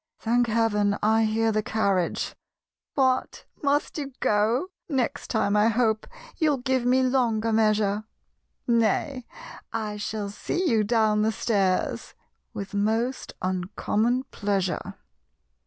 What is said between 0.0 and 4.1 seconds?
(Thank heaven, I hear the carriage!) "What! must